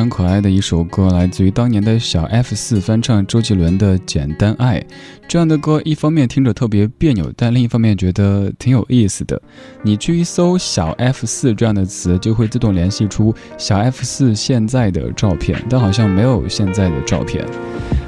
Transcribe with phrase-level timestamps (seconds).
[0.00, 4.80] 常可爱的一首歌，来自于当年的小 F 四翻唱周杰伦的《简单爱》。
[5.28, 9.40] 这样的歌，一方面听着特别别扭，但另一方面觉得挺有意思的。
[9.82, 17.44] 你去一搜“小 F 四”这样的词，就会自动联系出小 F 四现在的照片，但好像没有现在的照片。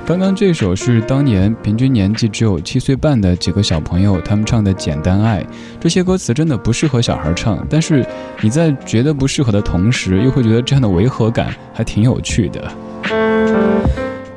[0.04, 5.40] 刚刚这首是当年平均年纪只有七岁半的几个小朋友他们唱的《简单爱》，
[5.78, 8.04] 这些歌词真的不适合小孩唱，但是
[8.40, 12.72] 你在觉得不适合的同时，又会觉得这样的违和感还挺有趣的。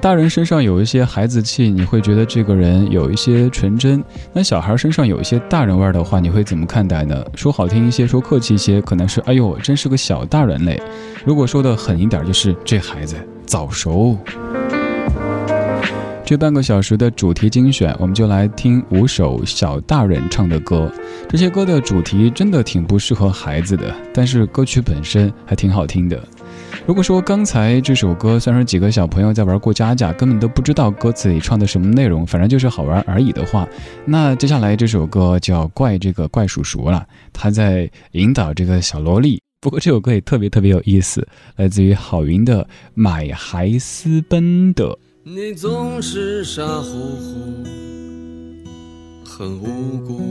[0.02, 4.00] 大人身上有一些孩子气，你会觉得这个人有一些纯真；
[4.34, 7.26] 那小孩身上有一些大人味儿的话，你会怎么看待呢？
[7.34, 10.80] 说好听一些，说客气一些，可能是哎呦，真是个小大人类；
[11.26, 13.16] 如果说的狠一点，就是这孩子
[13.48, 14.16] 早熟。
[16.24, 20.92] 这半个小时的主题精选，我们就来听五首小大人唱的歌。
[21.28, 26.20] 这些歌的主题真的挺不适合孩子的，但是歌曲本身还挺好听的。
[26.88, 33.68] 如果说刚才这首歌算是几个小朋友在玩过家家，根本都不知道歌词里唱的什么内容，反正就是好玩而已的话，
[34.06, 37.04] 那接下来这首歌就要怪这个怪叔叔了，
[37.34, 39.42] 他在引导这个小萝莉。
[39.60, 44.86] 不过这首歌也特别特别有意思，来自于郝云的《买孩私奔的》。
[45.24, 47.64] 你总是傻乎乎，
[49.26, 50.22] 很无辜，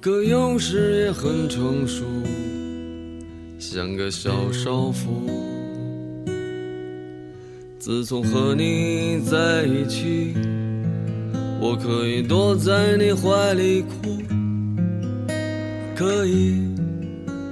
[0.00, 2.04] 可有时也很成熟，
[3.68, 5.28] 像个小少妇。
[7.80, 10.34] 自从和你在一起，
[11.60, 14.22] 我可以躲在你怀里哭，
[15.96, 16.62] 可以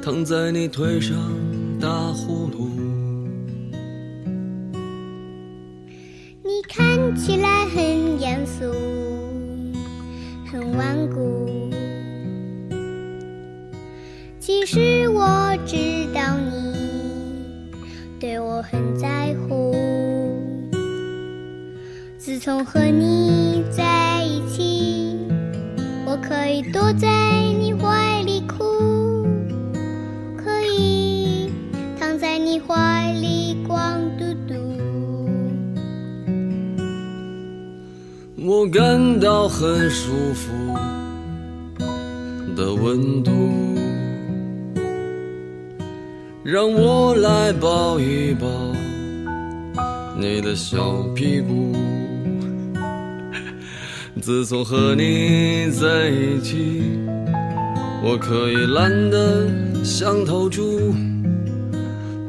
[0.01, 1.17] 躺在你腿上
[1.81, 2.69] 打呼噜。
[6.45, 8.73] 你看起来很严肃，
[10.47, 11.44] 很顽固。
[18.25, 19.77] 对我很在乎。
[22.17, 25.19] 自从和你在一起，
[26.07, 27.07] 我可以躲在
[27.61, 29.27] 你怀里哭，
[30.43, 31.51] 可以
[32.01, 34.55] 躺在你怀里光嘟嘟。
[38.43, 40.51] 我感到很舒服
[42.57, 43.33] 的温度，
[46.45, 48.47] 让我来抱一抱
[50.21, 51.75] 你的小屁股。
[54.21, 56.83] 自从和你在一起，
[58.03, 59.49] 我可以懒得
[59.83, 60.95] 像头猪，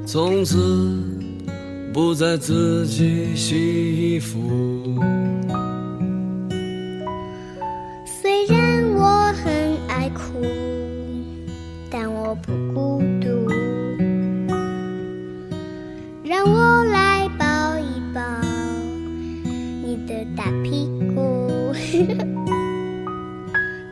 [0.06, 0.98] 从此
[1.92, 4.40] 不再自己洗衣服。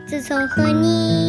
[0.06, 1.23] 自从和你。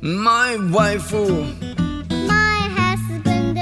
[0.00, 3.58] My wife, My husband,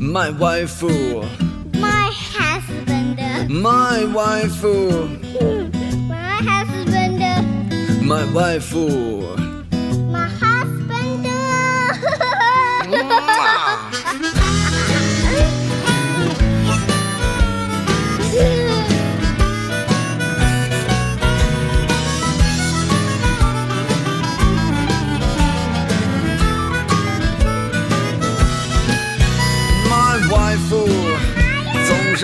[0.00, 3.18] my wife, my husband,
[3.50, 4.62] my wife,
[6.08, 9.47] my husband, my wife.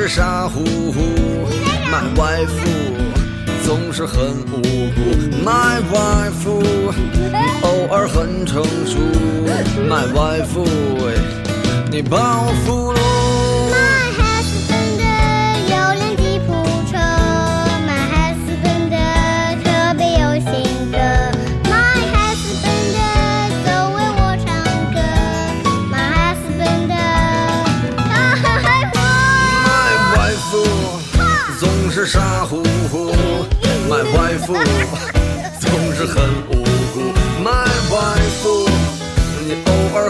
[0.06, 1.00] 是傻乎乎
[1.90, 2.50] ，My wife
[3.64, 5.00] 总是很无辜
[5.42, 6.46] ，My wife
[7.62, 8.98] 偶尔很成熟
[9.88, 10.60] ，My wife
[11.90, 12.93] 你把我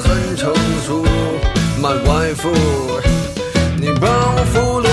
[0.00, 0.52] 很成
[0.84, 1.04] 熟
[1.80, 2.48] ，My wife
[3.80, 4.83] 你帮我俘虏。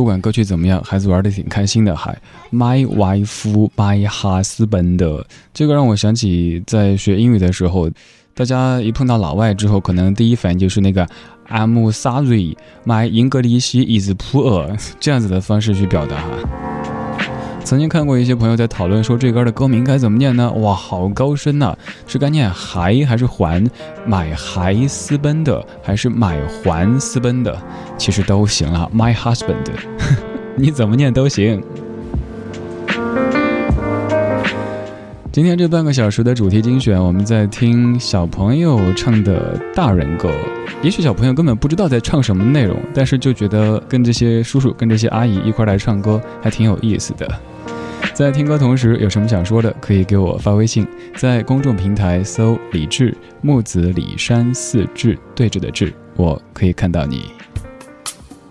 [0.00, 2.16] 不管歌曲怎么样，孩子玩的挺开心的，还
[2.50, 7.90] My wife, my husband，这个让我想起在学英语的时候，
[8.32, 11.06] 大家一碰到老外之后，可能第一反应就是那个
[11.50, 16.89] I'm sorry, my English is poor 这样子的方式去表达哈。
[17.62, 20.50] 曾经看过一些朋友在讨论说这歌的歌名该怎么念呢？
[20.54, 21.76] 哇，好高深呐、
[22.06, 23.64] 是该念还还是还？
[24.04, 27.56] 买还私奔的还是买还私奔的？
[27.96, 29.66] 其实都行了，My husband，
[30.56, 31.62] 你怎么念都行。
[35.32, 40.28] 今天这半个小时的主题精选，我们在听小朋友唱的大人歌。
[40.82, 47.30] 也许小朋友根本不知道在唱什么内容，但是就觉得跟这些叔叔、跟这些阿姨一块来唱歌，还挺有意思的。
[48.12, 50.84] 在听歌同时，有什么想说的，可以给我发微信，
[51.14, 57.26] 在公众平台搜“李志木子李山四志对峙的志”，我可以看到你。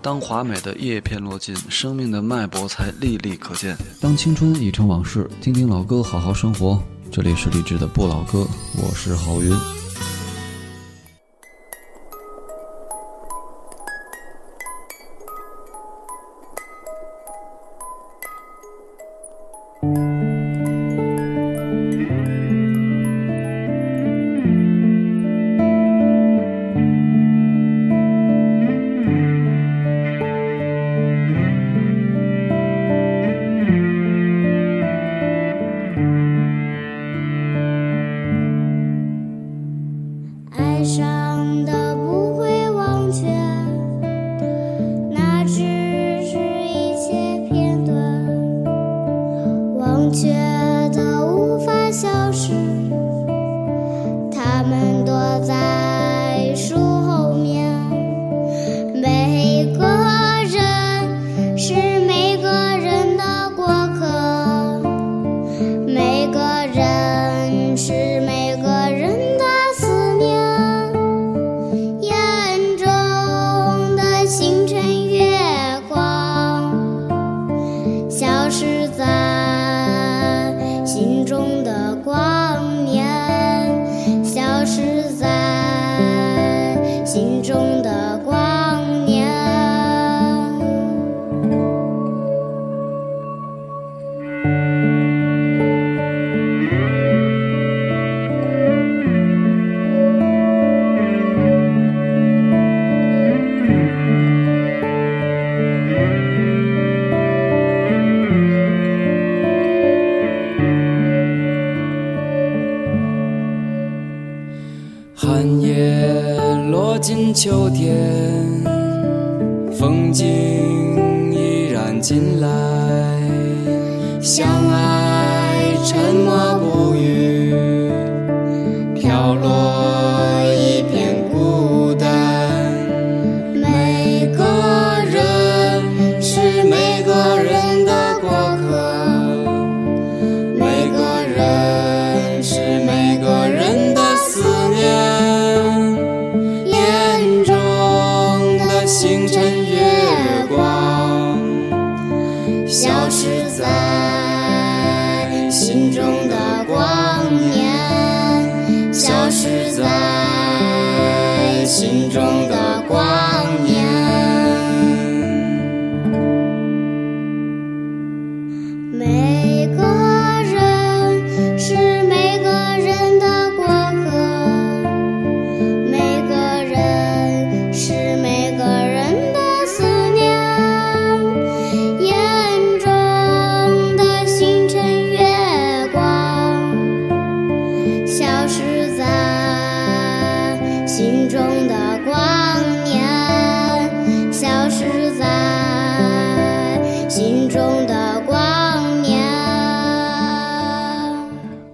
[0.02, 3.76] 当华美的叶片落尽，生命的脉搏才历历可见。
[4.00, 6.82] 当青春已成往事，听听老歌，好好生活。
[7.10, 9.79] 这里是励志的不老歌，我是郝云。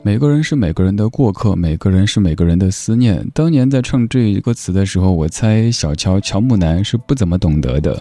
[0.06, 3.28] 每个人是每个人的过客，每个人是每个人的思念。
[3.34, 8.00] 当年在唱这一个词的时候，我猜小乔乔木楠是不怎么懂得的。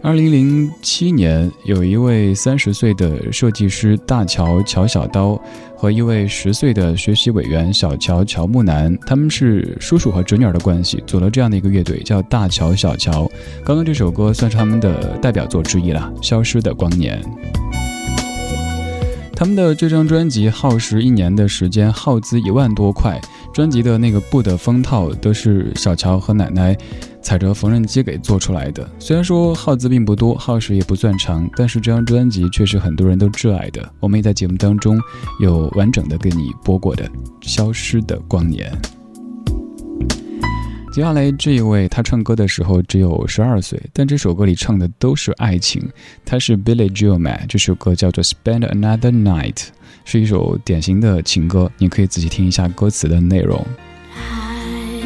[0.00, 5.36] 二零零七年，有一位三十岁的设计师大乔乔小刀
[5.76, 13.28] 和一位十岁的学习委员小乔乔木楠，他们是叔叔和侄女儿的关系，组了这样的一个乐队，叫大乔小乔。
[13.64, 17.20] 刚刚这首歌算是他们的代表作之一了，《消失的光年》。
[19.36, 23.20] 他们的这张专辑耗时一年的时间，耗资一万多块。
[23.52, 26.76] 专辑的那个布的封套都是小乔和奶奶
[27.20, 28.88] 踩着缝纫机给做出来的。
[28.98, 33.88] 虽然说耗资并不多，耗时也不算长，但是这张专辑却是很多人都挚爱的。
[34.00, 34.98] 我们也在节目当中
[35.40, 37.04] 有完整的给你播过的
[37.40, 38.72] 《消失的光年》。
[40.94, 45.82] 接下来这一位，他唱歌的时候只有十二岁，但这首歌里唱的都是爱情。
[46.24, 49.54] 他是 Billy Joel Man，这首歌叫做《Spend Another Night》，
[50.04, 51.68] 是一首典型的情歌。
[51.78, 53.66] 你可以仔细听一下歌词的内容。
[54.14, 55.02] I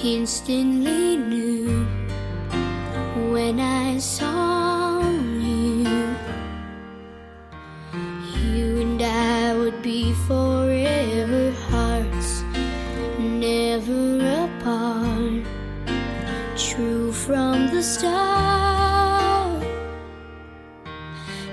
[0.00, 1.84] instantly knew
[3.32, 5.02] when I saw
[5.40, 5.88] you,
[8.46, 11.50] you and I would be forever
[17.90, 19.62] start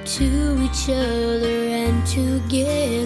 [0.06, 2.97] to each other and together.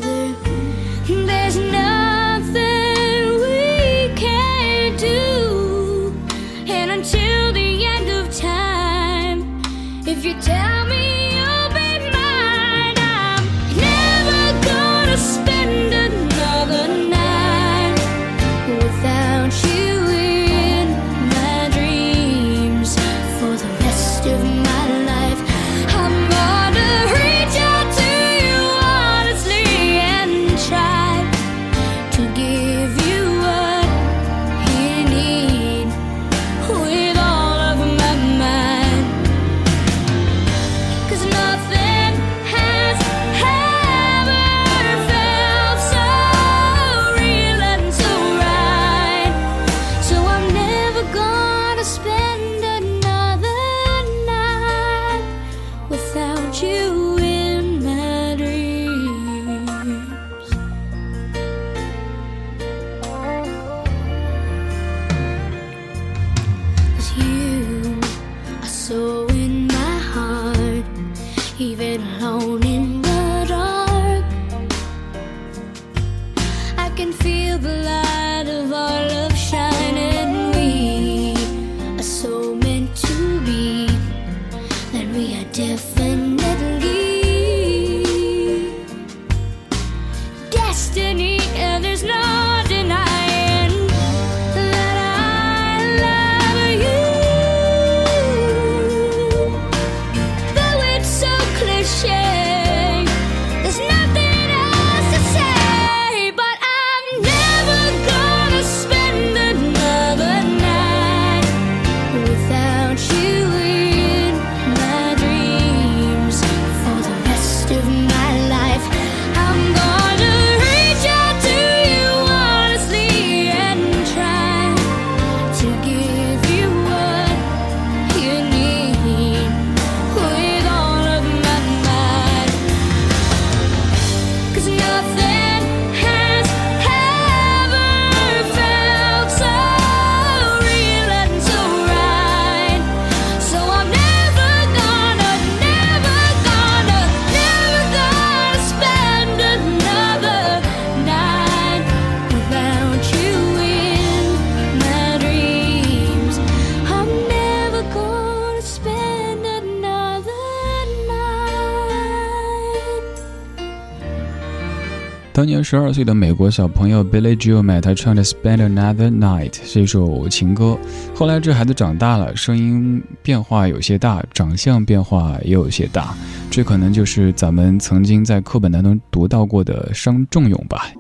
[165.33, 170.77] 当年十二岁的美国小朋友 Billy Joel，他唱的《Spend Another Night》是一首情歌。
[171.15, 176.13] 后来这孩子长大了，声音变化有些大，长相变化也有些大，
[176.49, 180.91] 这可能就是咱们曾经在课本当中读到过的伤仲永吧。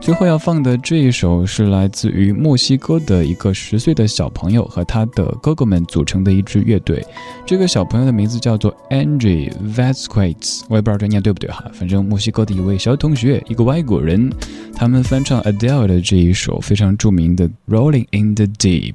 [0.00, 7.04] 最后要放的这一首是来自于墨西哥的一个十岁的小朋友和他的哥哥们组成的一支乐队。
[7.44, 11.64] 这个小朋友的名字叫做 Angie Vasquez，我也不知道这念对不对哈。
[11.72, 14.30] 反正墨西哥的一位小同学，一个外国人，
[14.74, 18.94] 他们翻唱 Adele 的这一首非常著名的 Rolling in the Deep。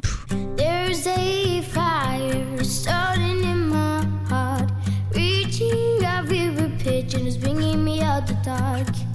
[8.43, 9.11] dark